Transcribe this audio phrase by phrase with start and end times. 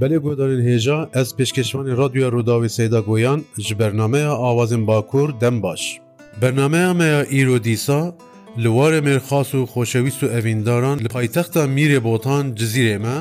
[0.00, 5.98] Belê guhdarên hêja ez pêşkeşvanê radyoya Rodavê Seyda Goyan ji bernameya awazên Bakur dem baş.
[6.42, 8.14] Bernameya meya îro dîsa,
[8.58, 13.16] li warê mêrxas û xoşewîst û evîndaran li paytexta Mîrê Botan cizîrê me,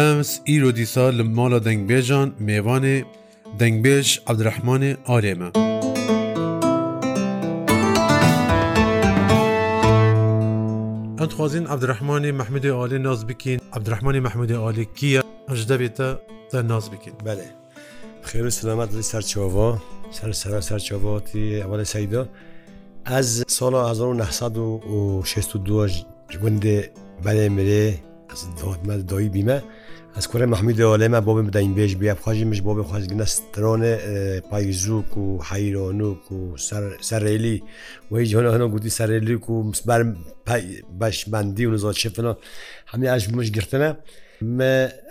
[0.00, 3.04] ems îro dîsa li mala dengbêjan mêvanê
[3.58, 5.48] dengbêj Abdirehmanê arê me.
[11.40, 15.20] خوازین عبدرحمانی محمودی عالی ناز بکین عبدرحمانی محمودی عالی کیە
[15.50, 16.08] ئەش دەبێتە
[16.50, 17.46] تا ناز بکەیت بەێ
[18.28, 19.68] خێر سلامەت لی سەرچۆڤۆ
[20.16, 22.22] سەر سەر سەرچۆڤۆتی ئەوەلە سەیدا
[23.10, 25.88] ئەز ساڵ 1962
[26.30, 26.76] ji gundê
[27.24, 27.86] belê mirê
[28.32, 28.40] ez
[28.88, 29.56] me doyî bîme
[30.18, 33.94] ez kurê mehmîdê olê me bobê bideyin bêj bê xwajî mij bobê xwazgine stronê
[34.50, 36.38] payîzûk û heyronûk û
[37.08, 37.56] serêlî
[38.12, 40.00] wê ji hona hena gotî serêlîk û misber
[41.00, 42.32] beşmendî û nizaçifina
[42.90, 43.90] hemî ez mij girtine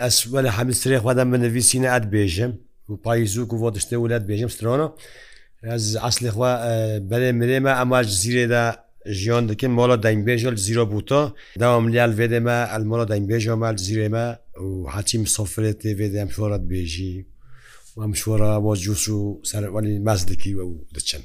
[0.02, 2.52] ئەسوە لە هەمیسترێ خوادا منەویسینە ئەت بێژم
[2.90, 4.88] و پای زووک و بۆ دشتێ وولات بێژم سترۆنە
[6.06, 6.52] ئەسلیخوا
[7.10, 8.64] بەێ مرێمە ئەماش زیرێدا
[9.20, 11.22] ژیان دەکەن مۆڵە داینبێژل زیرۆ بووتۆ
[11.62, 14.26] داوام لیال وێدێمە ئەلمۆڵە داینبێژە مال زیرێمە
[14.66, 17.14] و حچیم سۆفرێتێ وێدەم شۆڕەت بێژی
[18.04, 20.62] ئەم شوەرە بۆ جووس و سەرەوەلی ماز دەکی و
[20.96, 21.22] دەچن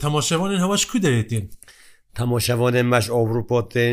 [0.00, 1.46] تەماشەوانن هەواش کو دەێتین.
[2.18, 3.92] Tammoşevonên meş Avrupotên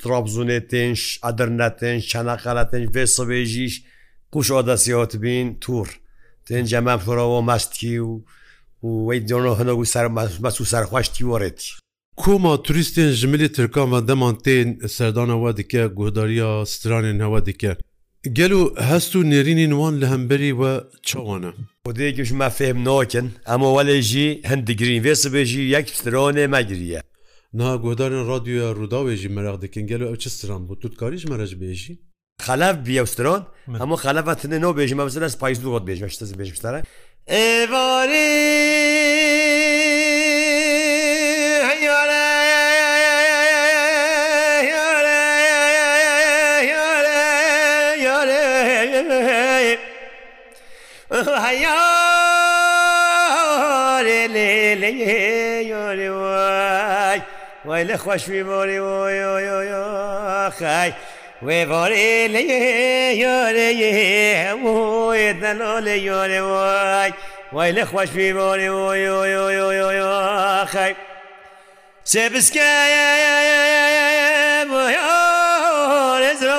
[0.00, 3.68] Trabzunê têş Adernetên çeneqeletên vê sibê jî
[4.32, 5.86] kuş odasiyot bin tur.
[6.46, 8.20] Tên cemem xurovo mestkî û
[9.08, 10.06] wê dono hinogû ser
[10.44, 11.68] mes û serxweştî weretî.
[12.16, 17.76] Koma turistên ji milî Tirkan ve deman tên serdana we dike guhdariya stranên hewa dike.
[18.32, 21.50] Gelo hest û nêrînên wan li hemberî we çawan e.
[21.86, 27.00] خودەیەکیشما فێم نۆکن ئەمە وەلێژی هەندگرین وێسە بێژی یەک سترۆنێ مەگریە
[27.60, 31.94] ناگۆدارن ڕادیوە ڕووداوێژی مەراق دەکنگەل ئەو چ سران بۆ توتکاریش مەرەش بێژی
[32.46, 33.42] خلاف بیاسترۆن
[33.80, 36.80] هەموو خلافەتنەوە بێژی مەمسە پایز دووەت بێژمەشتە بێژتەرە
[37.32, 38.30] ئێوارێ
[51.50, 54.52] وایۆێ لێ
[54.82, 54.98] لێ
[55.72, 57.20] یۆێ وای
[57.64, 58.78] وای لە خۆشوی بۆری
[60.58, 60.90] خای
[61.46, 62.46] وێ بۆێ لێ
[63.22, 63.90] یۆێ
[64.46, 67.10] هەموویت نەلۆ لێ یۆێ وای
[67.54, 68.68] وای لە خۆشوی بۆری
[70.72, 70.92] خای
[72.10, 72.70] سێ بسکە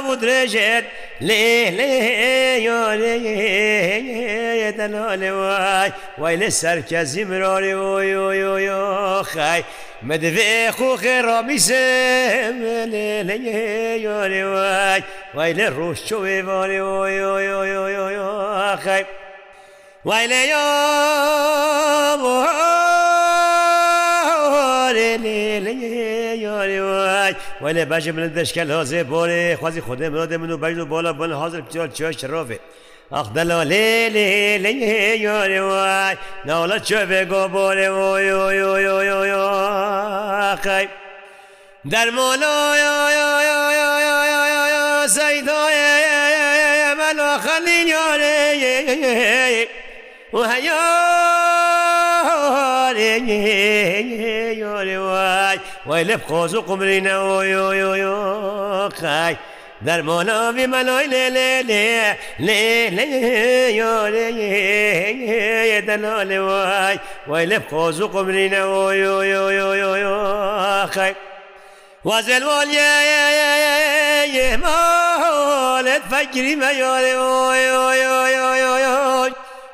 [0.08, 0.88] بۆ درێژێت
[1.28, 2.34] لێ لێ
[2.68, 5.90] یۆێدەلۆێ وای
[6.22, 8.82] وای لە سەرکەزی مرۆێ ئۆیۆیۆ
[9.32, 9.62] خای
[10.10, 11.86] مدوێ خۆخێ ڕامیزە
[12.94, 13.36] لێ لە
[14.06, 15.02] یۆێ وای
[15.36, 18.30] وای لە ڕۆشتوێ وارێ ئۆیۆیۆیۆیۆ
[18.84, 19.04] خای
[20.08, 20.66] وای لە یۆ
[24.98, 25.12] لێ
[27.64, 31.62] ولی باش من دشکل هازه باره خوازی خوده مراده منو بجن و بالا بن حاضر
[31.62, 32.60] بچال چوش شرافه
[33.12, 39.32] اخ دلاله لی لی یاری وای نالا چو بگو باره وای وای وای وای وای
[39.32, 40.88] آخی
[41.92, 44.68] در مولا یا یا یا یا یا یا یا
[45.02, 45.78] یا سیدای
[47.00, 48.62] من آخرین یاری
[50.34, 53.28] و هیاری
[54.58, 55.11] یاری وای
[55.86, 59.36] وای لب خۆز و قمرینەوەۆخای
[59.86, 61.48] دەرمۆناوی مەلۆی لێ لێ
[62.40, 63.10] لێ لێ
[64.38, 66.98] لێ دەنۆ لێ وای
[67.30, 71.14] وای لب خۆز و قمرینەوەۆخای
[72.08, 72.90] وازلوالە
[74.64, 77.14] مالت فەگری مەیۆێ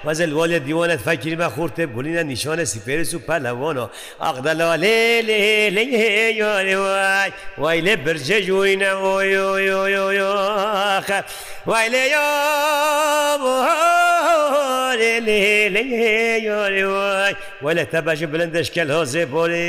[0.05, 3.87] وەزل وەلێ دیوانت فەکیری مە خوورتێ بولینە نیشانە سیپێرس و پەلەوانۆ
[4.25, 10.19] ئەقدەلەوە لێ لێ لەنگ هێیانێ وای وای لێ برجە جوینە وای لێ یا
[14.99, 19.63] لێ لێ لەنگ هێیانێ وای وەلە تەبەژە بلندشکەل هۆزێ بۆێ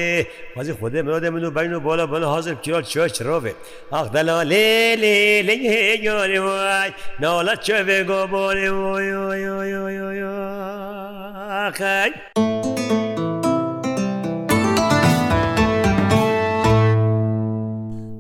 [0.56, 3.52] وەزی خودێ مرۆدە من و بین و بۆە بن حاضر کیۆ چۆچ ڕۆێ
[3.94, 4.69] ئەقدەلەوە لێ
[5.02, 5.16] لێ
[5.48, 6.91] لەنگ هێیانێ وای vay
[7.21, 10.23] Nola çöve gobori oy oy oy oy oy
[11.69, 12.12] Akay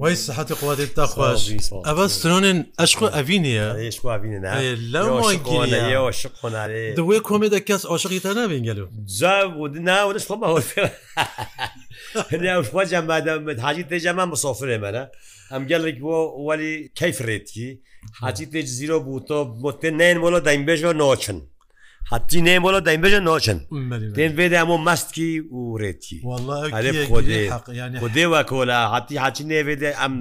[0.04, 1.40] وەی سەحەتی قوواتی تاخواش
[1.88, 3.64] ئەبە سرۆنێن ئەشق ئەڤینە
[6.98, 8.86] دوێ کۆمێدا کەس ئاشقی تا نابینگەلو
[9.88, 15.02] ناوەش خۆمەوەجان مادەم حاجی تێجەمان مسۆفرێ مەە
[15.52, 17.68] ئەم گەلێک بۆ وەلی کەیفرێتی
[18.24, 21.38] حتی تێ زیرۆ بوو تۆ بۆ تێ نێن بۆڵە دەینبێژە نۆچن
[22.12, 23.58] حتی نێن بۆڵە دەینبێژە نۆچن
[24.16, 25.30] تێن بێدا ئەمە مەستکی
[25.68, 26.18] وڕێتی
[28.02, 30.12] خۆدێوە کۆلا حتی حچی نێێدە ئەم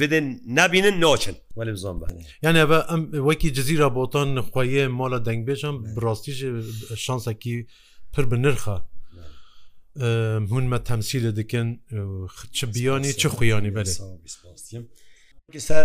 [0.00, 0.26] بدن
[0.58, 1.96] نبینن نۆچن وەلم زۆم
[2.44, 6.38] یانە بە ئەم وەکی جززیرە بۆتان نخواە مۆڵە دەنگبێژم بڕاستیژ
[7.04, 7.56] شانسەکی
[8.12, 8.76] پر بنرخە.
[10.50, 11.68] هونمە تەمسیلە دکن
[12.56, 13.84] چ بیانی چ خویانی بەێ
[15.58, 15.84] سر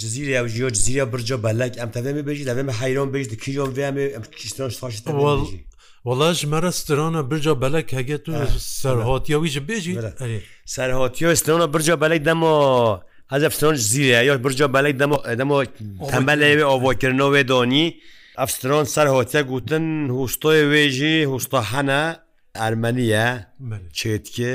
[0.00, 3.80] جزیره او جیو جزیره برجا بلک ام تمام بجید ام حیران بجید کیلون و
[4.16, 5.60] ام کیستانش فاش تمام بجید
[6.04, 8.32] والله مرا سترانا برجا بلک هگه تو
[8.80, 9.98] سرهاتیاوی جه بجید
[10.74, 12.54] سرهاتیو سترانا برجا بلک دما
[13.34, 15.64] از افستان جزیره یا برجا بلک دما دما
[16.10, 17.86] تمبل آواکرنا و دانی
[18.36, 19.86] افستران سرهاتیه گوتن
[20.20, 22.04] هستای ویجی هستا حنه
[22.64, 23.26] ئەرمەنیە
[23.98, 24.54] چێتکێ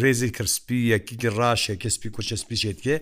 [0.00, 2.94] ڕێزی کرسپی یەکی ڕاشێ کەسپی کوچەسپی چێتکێ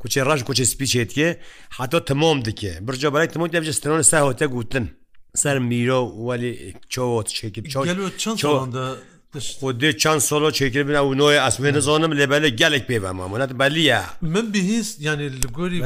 [0.00, 1.28] کوچێ ڕاش کوچەسپی چێتکێ
[1.76, 4.86] حتا تمۆم دکێ برجە بەلای تمۆ دەبجستنەوە سا هۆتە گوتن
[5.42, 6.52] سەر میرۆ وەلی
[6.92, 7.60] چۆت چێکی
[9.60, 14.00] خودێ چەند سۆلۆ چێکرد بنا و نۆی ئەسمێ نزانم لێبەلە گەلێک پێبەمامونەت بەلیە
[14.34, 15.78] من بهیست ینی لەگۆری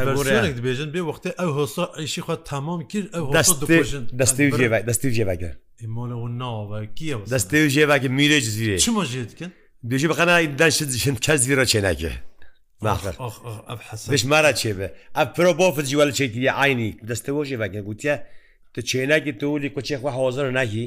[0.67, 3.27] بەژن بێ وختێ ئەو هۆسا عیشی خوا تمام کرد ئەو
[4.89, 5.51] دەستی جێبەکە
[5.83, 9.51] ئمۆلەوە ناوە کیە دەستێ ژێواکە میرە زیرێ چمەژێتکن
[9.91, 12.13] دوژی بەقەنای داشتشن کەس زیرە چێناکێ
[14.13, 18.17] بشمارە چێبێ ئە پرۆ بۆ فجیوە لە چێکی ئاینی دەستەوە ژێواکە گوتیە
[18.75, 20.87] تو چێناکی تولی کۆچێخوا هۆزر ناکی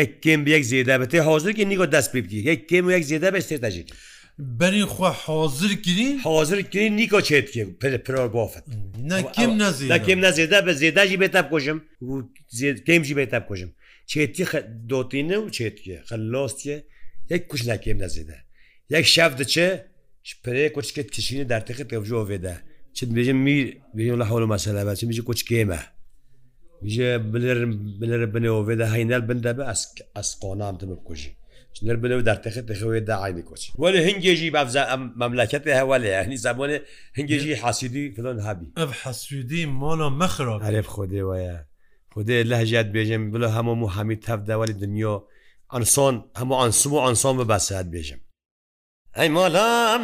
[0.00, 3.04] یەک کێم یەک زیێدا بە تێ هۆزرکی نیگۆ دەست پێ بکی یەک کێم و یەک
[3.10, 3.94] زیێدا بە سێتاژێکی
[4.38, 7.68] بەری خوا حاضر گرین حاضر گرین نیکۆ چێتێک
[8.06, 8.64] پرۆر بۆفت
[10.00, 11.78] نەکەم نەزێدا بە زێداژی بێتاب کۆژم
[12.86, 13.70] کەمژی بێتاب کۆژم
[14.10, 14.44] چێتی
[14.90, 16.76] دۆتینە و چێتکە خەلۆستە
[17.32, 18.38] یەک کوش ناکەم نەزێدا
[18.94, 19.68] یەک شاف دچێ
[20.44, 22.54] پرێ کچکە تشینی دارتەخ تێژۆ وێدا
[22.96, 23.38] چت بێژم
[23.96, 25.80] میریۆ لە هەڵ مەسەلابە چ میژ کچکێمە
[26.92, 27.10] ژێ
[28.00, 29.64] بلر بنەوە وێدا هەینال بندە بە
[30.18, 31.32] ئەسقۆنام دەمە بکوژی
[31.80, 36.78] سنر بلو در تخت تخوی دا عینی کوچ ولی هنگیجی بابزا مملکت هواله یعنی زبان
[37.14, 41.64] هنگیجی حسیدی فلان هبی اف حسودی مالا مخرب عرب خوده ویا
[42.14, 45.26] خوده لهجات بیجم بلو همو محمد تف دوال دنیا
[45.72, 48.18] انسان همو انسمو انسان به بسیت بیجم
[49.16, 49.98] ای مالا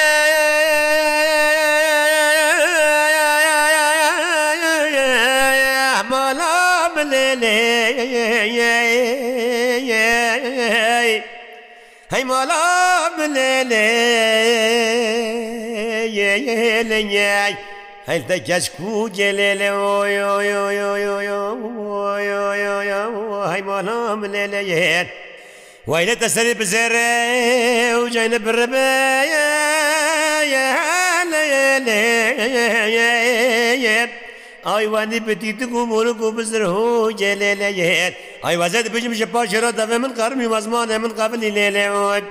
[12.13, 12.67] هەی مۆلا
[13.19, 13.93] بلێ لێ
[16.91, 17.53] لەنیای
[18.09, 18.83] هەلدە گەشک و
[19.19, 19.71] گێلێ لێ
[23.53, 25.07] هەی مۆلا بلێ لە یێن
[25.89, 27.15] وای لە دەسەری بزێرە
[28.01, 29.01] و جینە بڕبێ
[31.33, 31.45] لێ
[31.87, 34.15] لێ
[34.71, 38.15] ئایوانی بتیتگ و مرک و بزر هو جێلێ لە یهێت
[38.45, 42.25] ئایوازە بژم ژە پاشێرە دەێ من قەرمی وەزمانە من قابلی لێلێوت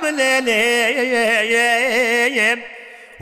[0.00, 2.01] بلێ لێ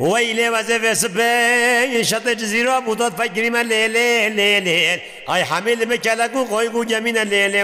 [0.00, 4.78] وی لێوەزە سبێشەتە جزیرۆ بوودۆت فەگریمە لێ لێ لێ لێ
[5.30, 7.62] ئای حەمی لە بکەلەک و خۆی و جەمینە لێ لێ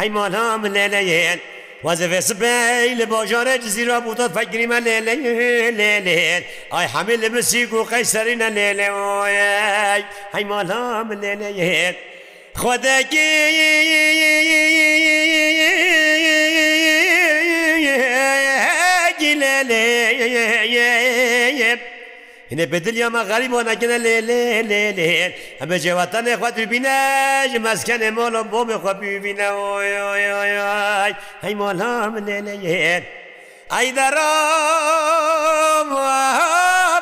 [0.00, 1.38] هەیمۆلام لێ لەێن
[1.86, 5.14] وەزەێ سبەی لە بۆژۆرە جزیرۆ بوودۆت فەگریمە لێ لێ
[5.78, 6.42] لێ لێن
[6.74, 8.88] ئای حەمی لە بسیک و قەی سەرینە لێ لێ
[10.34, 11.94] هەیمۆلام لێ لەێن
[12.60, 13.30] خۆدەگی
[19.62, 20.44] لێ
[22.50, 25.08] هێنێ بدلیەمە غەریب بۆ نەکەە لێ لێ لێ لێ
[25.60, 30.60] ئەمە جێواتانێ خوات بینەژ مەسکەێ مۆڵۆ بۆ بێ خۆبیبینەوەی
[31.44, 33.04] هەی مۆڵام لێ لێ هێن
[33.74, 35.90] ئەی دەڕام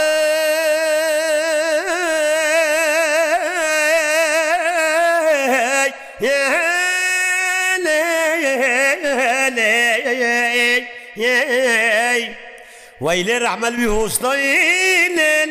[13.07, 14.35] ويلي رحمل بيهوصنا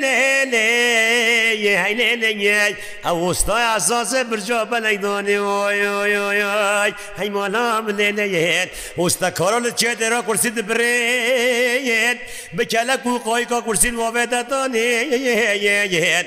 [0.03, 1.20] ليلي
[1.61, 8.69] ye heyne ye Avusta azaze birca belek doni oy oy oy oy Heymala bilene ye
[8.97, 12.17] Usta karol çedera kursi de bireyen
[12.53, 16.25] Bekele ku koyka kursin vavede doni ye ye ye ye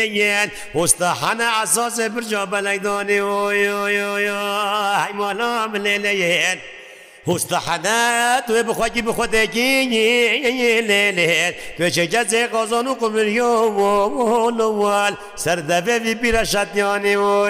[0.76, 4.28] حستا حنا اساس برجا بلگدانی اوی اوی اوی
[5.06, 6.58] حیمالا ملیلین
[7.28, 9.86] حستحنات و بخواکی بخودکی
[10.88, 17.46] لیلیت تو چه زی قازان و قمریو و مولوال سردبه وی بیره شتیانی و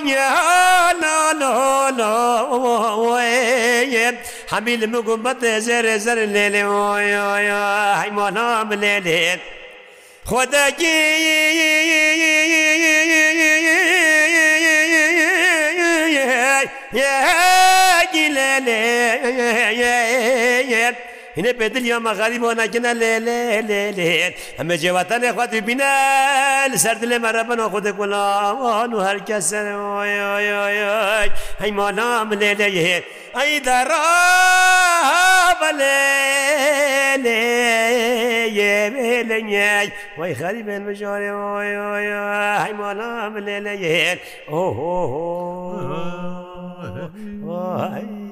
[0.04, 1.34] لا لا
[1.92, 2.14] لا
[4.52, 9.40] حميل مقمت زر زر ليل واي واي هاي مالام ليل
[10.30, 10.96] خۆدەگی
[18.36, 18.84] لە لێ
[21.38, 27.70] هنا بدل يوم غريب وانا كنا ليلي ليلي هم جواتان اخوات بنا لسرد لما ربنا
[27.70, 33.04] خود غلام وهر كس وي وي وي هي ما نام ليلي
[33.42, 34.26] اي درا
[35.62, 35.96] بلي
[40.18, 42.08] وي غريب المجار وي وي
[42.66, 44.18] هي ما نام ليلي
[44.50, 46.02] اوه اوه
[47.44, 48.25] اوه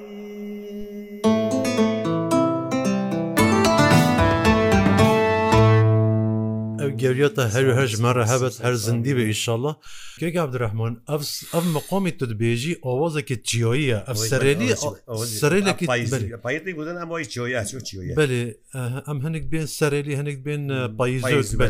[7.03, 9.71] گەوریێتە هەر هەر ژمارە هەبەت هەر زندی بە ئیشله
[10.21, 10.93] کێک عبدرەحمان
[11.53, 14.67] ئەم مقامی تبێژی ئاوازەکە چیۆیە ئەف سەرێنی
[15.41, 16.01] سەرێلەکی بەێ
[19.09, 20.63] ئەم هەنێک بێن سەرێلی هەنێک بێن
[20.99, 21.23] پاییز
[21.59, 21.67] بێ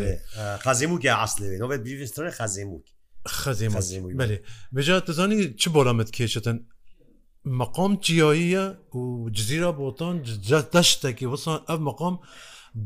[0.66, 2.94] خەزیموکی عاصلێنەوە بیسترە خەزیموکی
[3.42, 4.38] خەزیمەزیموی بەێ
[4.76, 6.58] بێژە تزانی چ بۆرەمت کێشتن
[7.62, 8.66] مقام چیاییە
[8.98, 9.00] و
[9.38, 10.16] جزیرە بۆتان
[10.76, 12.16] دەشتێکی وەسان ئەف مقام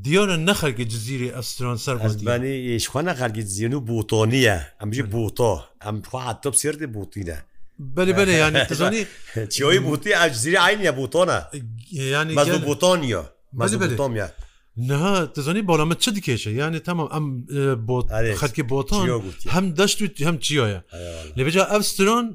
[0.03, 5.53] دیۆنە نەخەرگە جززیری ئەسترۆن سەربانی یشخواانە خەرگی زیین و بوتۆنیە ئەمژی بوتۆ
[5.83, 7.37] ئەم خواتۆ سێردی بوتینە.
[7.95, 9.01] بەێ بەێ یانی تزانی
[9.55, 11.39] چۆی بوتی ئەجززیری عینە بوتۆنە
[11.91, 13.23] ینی بوتۆنیە
[13.59, 14.27] مەزی بەتۆمیە.
[14.89, 15.03] نه
[15.35, 17.25] تزانی بالا چه دیکشه یعنی تمام ام
[17.89, 18.07] بوت
[18.41, 19.05] خدکی بوتان
[19.53, 20.79] هم دشت و هم چیایه
[21.37, 22.25] لبجا افسترون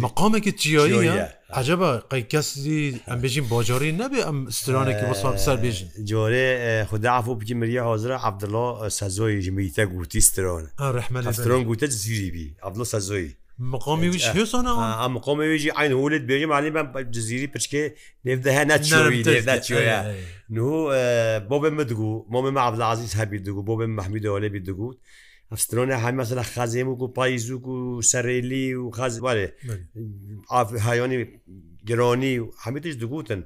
[0.00, 1.28] مقامێکی جیاییە
[1.60, 2.78] عجبە قەی کەسی
[3.08, 6.48] ئەم بێژین باجاری نەبێ ئەم استرانێکی بەساب سەر بێژین جۆرێ
[6.90, 8.66] خداعف و بکی مریە حاضرە عبدڵۆ
[8.98, 10.64] سەزۆی ژمیتە گوتی سترۆن
[10.96, 13.28] ڕحمەسترۆن گوتە زیریبی عبدڵۆ سەزۆی
[13.74, 17.82] مقامی ویش هێسانە ئەم مقامێژی ئاین ولت بێژی مالی بەم جززیری پچکێ
[18.26, 19.98] نێدەهە نەچوی نێداچوەیە
[20.56, 20.66] نو
[21.50, 24.98] بۆ بێ مدگو مۆمە عبدڵ عزیز هەبی دەگو بۆ بێ مەحمیدەوە لێبی دەگوت
[25.52, 27.78] ئەفسترۆنە هەمەسە لە خەزێموک و پاییزوک و
[28.12, 29.48] سەرێلی و خەزوارێ
[30.86, 31.16] هایۆنی
[31.88, 33.40] گرۆنی و هەمیتش دەگوتن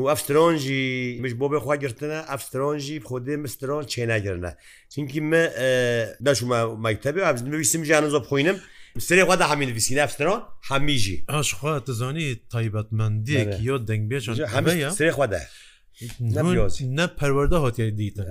[0.00, 0.82] و ئەفسترۆنژی
[1.22, 4.50] مش بۆ بێخوا گرتنە ئەفسترۆنژی خودێ مسترۆن چێناگرنە
[4.92, 5.46] چینکی من
[6.26, 8.56] دەشمە مەکتتەبی ئەویسم ژیان زۆ بخۆینم
[9.08, 10.40] سرێخوادا هەمین ویسین ئەفسترۆن
[10.70, 14.24] هەمیژی ئاشخوا دەزانی تایبەتمەندێک یۆ دەنگبێژ
[14.54, 15.40] هەمەیە سرێخوادا.
[16.98, 18.24] نە پەروەەردە هاتی دیتن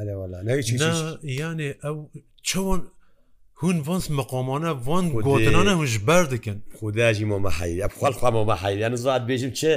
[1.41, 1.95] یانێ ئەو
[2.49, 2.81] چۆن
[3.61, 9.73] هون ڤنس مقامانە ڤان گۆتنانە هوژبەر دکن خوداژی مۆمەحەیری ئەخوال خوا مۆمەحەیریان زات بێژم چێ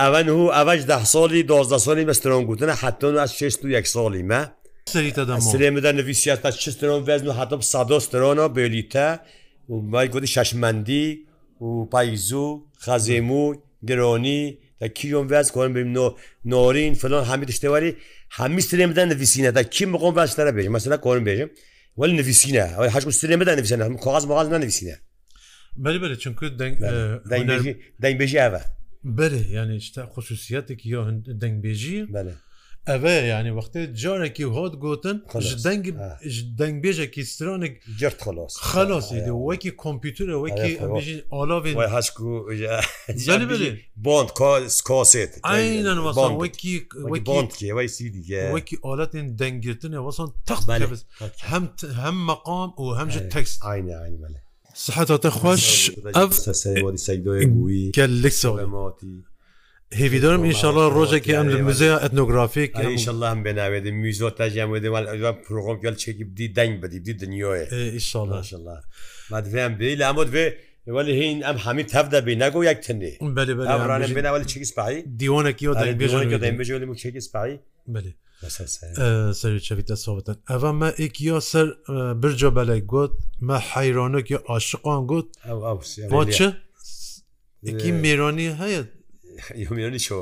[0.00, 4.22] ئەوەن و ئەوەش ده ساڵی دۆزدە سالی مەسترۆن گوتنە حتۆن ئەس شێست و یەک ساڵی
[4.30, 4.40] مە
[5.52, 9.08] سرێمەدا نوویسیات تا چسترۆن وەزن و حتم سادۆسترۆنە بێلیتە
[9.70, 11.08] و مای گوتی شەشمەندی
[11.64, 12.48] و پایزوو
[12.84, 13.44] خەزێمو
[13.88, 14.42] گرۆنی
[14.96, 16.06] کیۆم vez korin بیم نۆ
[16.52, 17.90] نۆرین فلان هەمی تشتێواری
[18.38, 21.48] هەمی سرێمدە نویسینە تا کی مقۆم vez تەرە بێژم مەسلا کۆرن بێژم
[21.98, 25.00] ولی نویسینه ولی هر سری بدن نویسینه کاغذ مغاز ننویسینه
[25.76, 26.74] بله بله چونکو دنگ
[28.02, 28.62] دنگ بجی اوه
[29.04, 32.12] بله یعنی خصوصیتێکی یا دەنگبێژی
[32.92, 35.16] ئەvە ینی وەختێ جارێکی هات گوتن
[36.60, 40.72] دەنگبێژێکی سترانێک جرت خلاص خلاصی وەکی کۆمپیوترە وەکی
[41.34, 41.72] ئالاێ
[44.06, 44.30] بند
[44.88, 45.32] کاسێت
[48.54, 50.64] وەکی ئالەتین دەنگگرتنە وەسان تەخت
[52.02, 53.98] هەم مەقام و هەمژ تەکس عینە.
[54.86, 55.64] صحتە خوش
[56.16, 56.30] ئەف
[56.64, 59.16] سەوادی سەیدۆی گووی کە لەک سەڵەماتی
[60.00, 65.04] هێویدارم ئینشاءله ڕۆژێکی ئەم مزەیە ئەتنۆگرافیک ئینشاءله هەم بێناوێت میزۆ تاژیانێوال
[65.44, 67.50] پرۆم گەل چێکی بدی دەنگ بدی دنیۆە
[67.94, 68.78] ئینشاءله
[69.30, 70.46] مادوێیان بێ لامۆ بێ
[70.96, 73.12] ولی هین ئەم هەمی تەف دەبی نەگۆ یەک تنێ
[73.90, 75.64] ڕانە بێناوەی چێکی سپایی دیوانێکی
[76.44, 77.56] دەبێژۆی چێکی سپایی
[77.94, 78.12] بێ.
[79.40, 81.66] سەرچەویتە سوەتن ئەە مە ئیکیۆ سەر
[82.22, 83.12] برجە بەلای گوت
[83.48, 85.28] مە حەیرانۆکی عاشقان گوت
[86.12, 86.38] بۆ چ؟
[87.66, 88.80] ئیکی میێرانی هەیە
[89.64, 90.18] یمیانی شو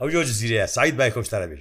[0.00, 1.56] ئەو جۆ زیرە سایت بای کۆشتارە بێ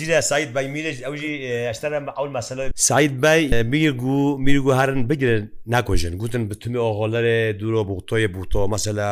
[0.00, 6.42] زیرە سایت بای میرج ئەوشتەرە ئەو مەسەلە سایت بای میرگو میرگو هەرن بگرن ناکۆژن گوتن
[6.50, 9.06] بتمی ئۆغۆلەرێ دوورۆ بوتۆیە بوتۆ مەسەلا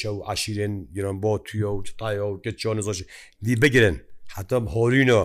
[0.00, 2.98] شە و عشیرێن گرن بۆ تویە و تایە و کە چۆن زۆش
[3.44, 3.96] دی بگرن
[4.36, 5.20] حتەم هۆرینۆ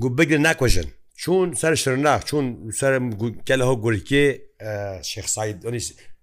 [0.00, 0.88] گو بگرن ناکۆژن
[1.22, 2.44] چون سەر شرناخ چون
[2.80, 2.92] سەر
[3.48, 4.26] کەلەهۆ گورکێ
[5.10, 5.56] شێخساید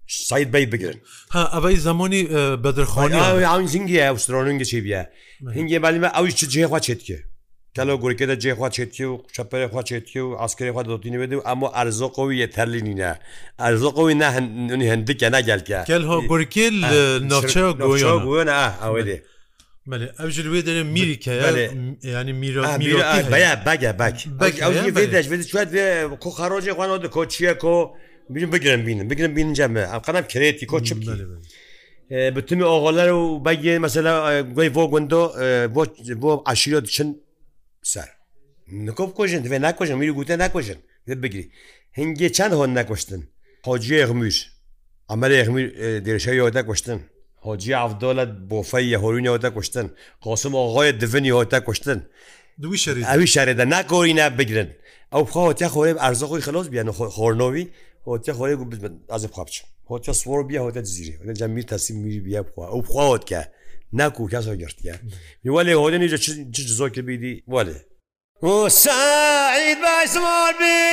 [0.08, 0.99] سایت بی بگرن
[1.31, 2.23] ها ئەوەی زمانی
[2.63, 5.01] بەدرخوانی زنگی ئەوسترۆنگە چی بیە
[5.58, 7.19] هنگێ بالیمە ئەوی چ جێخوا چێتکە
[7.75, 12.47] کەلە گورکێدا جێخوا چێتکی و چپەرێخوا چێتکی و ئاسکرێخوا دۆتینی بێت و ئەمە ئەرزۆقەوی یە
[12.55, 13.12] تەرلینینە
[13.63, 16.75] ئەرزۆقەوی نهنی هەندێکە ناگەلکە کەلهۆ گورکیل
[17.29, 17.63] نەچە
[18.25, 18.43] گوۆە
[18.84, 19.17] ئەوەی دێ
[19.89, 21.34] ئەوژ لێ دەێ میریکە
[22.02, 22.62] ینی میرۆ
[26.24, 27.76] کۆ خاڕۆژی خوانەوە دە کۆ چیە کۆ
[28.34, 30.89] بیم بگرم بینم بگرم بین جەمە ئەقەم کرێتی کۆ چ
[32.36, 34.12] بتمی ئۆغۆلەر و بەگێ مەسەلا
[34.58, 35.24] گوی بۆ گوندۆ
[36.21, 37.10] بۆ عشیرۆ چن
[37.91, 38.10] سەر
[38.86, 40.80] نکۆ بکۆژن دوێ ناکۆژن میری گوتە ناکۆژن
[41.24, 41.45] بگری
[42.00, 43.21] هەنگێ چند هۆن ناکۆشتن
[43.65, 44.38] خۆجیێ غموش
[45.10, 45.28] ئەمەێ
[46.06, 47.00] دێشەوی ئەو دەکۆشتن
[47.47, 49.88] هۆجی ئافدۆلت بۆ فەی هۆرونیەوەتە کوشتن
[50.23, 51.99] خۆسمەوە غۆیە دفنی هۆتە کوشتن
[53.12, 54.69] ئەوی شارێدا ناکۆرینا بگرن
[55.13, 57.65] ئەو خۆتیا خۆێ ئارزە خۆی خلۆز بیان خۆرنەوەوی
[58.08, 58.53] هۆتیا خۆێ
[59.13, 59.55] ئازب خاپچ
[59.89, 63.41] هۆتیا سوۆر بیا هۆتە زیری جامی تاسی میری بیا بخوا ئەو بخواوت کە
[63.99, 64.95] ناکو کەس گرتیا
[65.47, 66.08] میوە لێ هۆدنی
[66.79, 67.75] زۆکی بیدی وەێ
[68.43, 70.84] وسعید باسمۆ بێ